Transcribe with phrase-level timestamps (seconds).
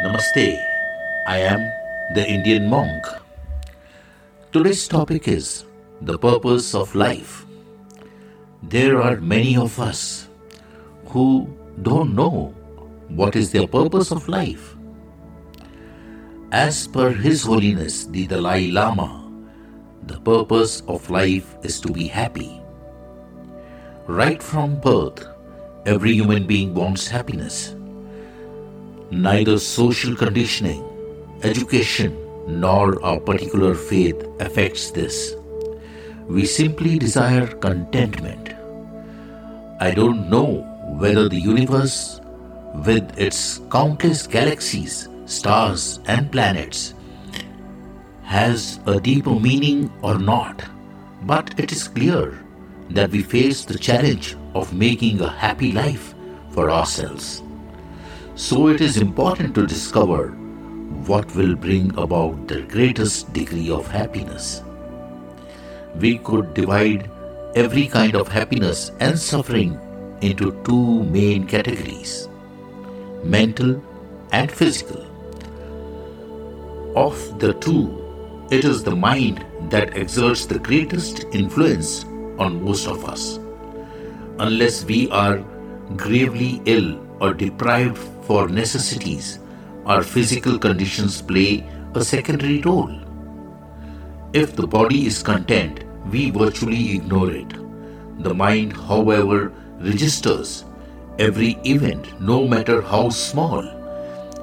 [0.00, 0.56] Namaste.
[1.26, 1.60] I am
[2.14, 3.04] the Indian monk.
[4.50, 5.66] Today's topic is
[6.00, 7.44] the purpose of life.
[8.62, 10.30] There are many of us
[11.08, 11.46] who
[11.82, 12.54] don't know
[13.08, 14.74] what is their purpose of life.
[16.50, 19.28] As per His Holiness the Dalai Lama,
[20.06, 22.62] the purpose of life is to be happy.
[24.06, 25.28] Right from birth,
[25.84, 27.76] every human being wants happiness.
[29.10, 30.84] Neither social conditioning,
[31.42, 35.34] education, nor our particular faith affects this.
[36.28, 38.54] We simply desire contentment.
[39.80, 40.62] I don't know
[41.00, 42.20] whether the universe,
[42.86, 46.94] with its countless galaxies, stars, and planets,
[48.22, 50.62] has a deeper meaning or not,
[51.22, 52.38] but it is clear
[52.90, 56.14] that we face the challenge of making a happy life
[56.52, 57.42] for ourselves.
[58.40, 60.28] So it is important to discover
[61.08, 64.62] what will bring about the greatest degree of happiness.
[65.96, 67.10] We could divide
[67.54, 69.78] every kind of happiness and suffering
[70.22, 72.30] into two main categories
[73.22, 73.82] mental
[74.32, 75.04] and physical.
[76.96, 82.06] Of the two, it is the mind that exerts the greatest influence
[82.38, 83.38] on most of us.
[84.38, 85.44] Unless we are
[85.96, 87.98] gravely ill or deprived
[88.30, 89.40] for necessities,
[89.86, 92.92] our physical conditions play a secondary role.
[94.32, 97.52] If the body is content, we virtually ignore it.
[98.22, 100.64] The mind, however, registers
[101.18, 103.64] every event, no matter how small.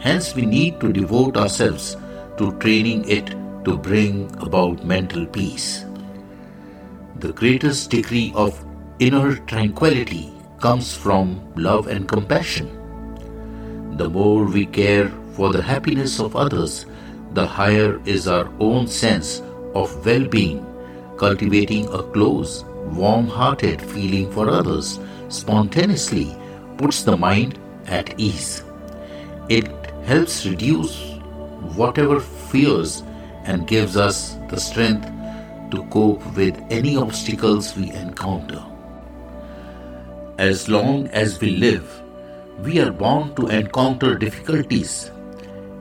[0.00, 1.96] Hence, we need to devote ourselves
[2.38, 3.30] to training it
[3.66, 5.84] to bring about mental peace.
[7.20, 8.58] The greatest degree of
[8.98, 12.75] inner tranquility comes from love and compassion.
[13.96, 16.84] The more we care for the happiness of others,
[17.32, 19.40] the higher is our own sense
[19.74, 20.66] of well being.
[21.16, 22.62] Cultivating a close,
[22.92, 26.36] warm hearted feeling for others spontaneously
[26.76, 28.64] puts the mind at ease.
[29.48, 29.66] It
[30.04, 30.94] helps reduce
[31.74, 33.02] whatever fears
[33.44, 35.08] and gives us the strength
[35.70, 38.62] to cope with any obstacles we encounter.
[40.36, 42.02] As long as we live,
[42.62, 45.10] we are bound to encounter difficulties.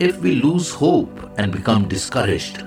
[0.00, 2.64] If we lose hope and become discouraged,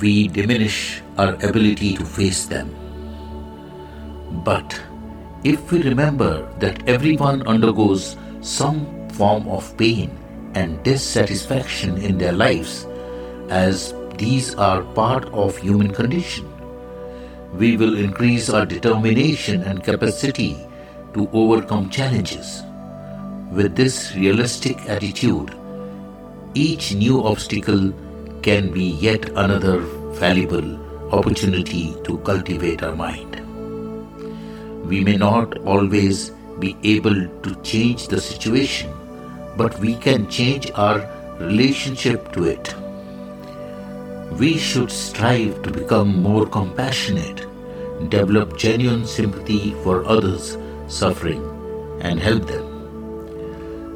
[0.00, 2.74] we diminish our ability to face them.
[4.44, 4.80] But
[5.44, 10.10] if we remember that everyone undergoes some form of pain
[10.54, 12.86] and dissatisfaction in their lives,
[13.48, 16.46] as these are part of human condition.
[17.54, 20.66] We will increase our determination and capacity
[21.14, 22.62] to overcome challenges.
[23.50, 25.54] With this realistic attitude,
[26.52, 27.94] each new obstacle
[28.42, 29.78] can be yet another
[30.20, 30.78] valuable
[31.14, 33.40] opportunity to cultivate our mind.
[34.86, 38.92] We may not always be able to change the situation,
[39.56, 41.08] but we can change our
[41.40, 42.74] relationship to it.
[44.38, 47.46] We should strive to become more compassionate,
[48.10, 51.42] develop genuine sympathy for others suffering,
[52.02, 52.77] and help them.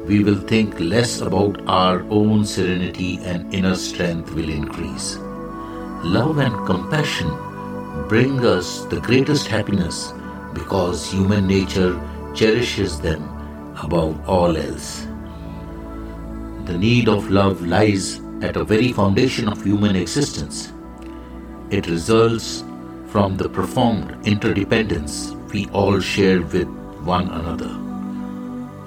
[0.05, 5.17] We will think less about our own serenity and inner strength will increase.
[6.03, 7.29] Love and compassion
[8.09, 10.13] bring us the greatest happiness
[10.53, 11.99] because human nature
[12.35, 13.23] cherishes them
[13.81, 15.07] above all else.
[16.65, 20.73] The need of love lies at the very foundation of human existence.
[21.69, 22.63] It results
[23.07, 26.67] from the profound interdependence we all share with
[27.05, 27.82] one another.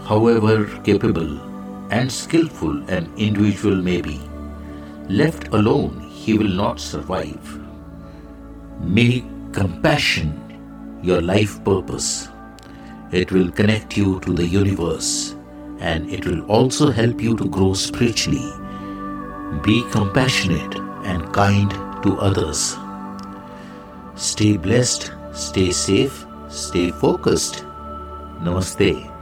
[0.08, 1.38] However capable
[1.90, 4.20] and skillful an individual may be,
[5.08, 7.60] left alone he will not survive.
[8.80, 12.28] Make compassion your life purpose.
[13.12, 15.34] It will connect you to the universe
[15.78, 18.52] and it will also help you to grow spiritually
[19.62, 20.74] be compassionate
[21.04, 21.70] and kind
[22.02, 22.76] to others.
[24.14, 27.64] Stay blessed, stay safe, stay focused.
[28.42, 29.15] Namaste.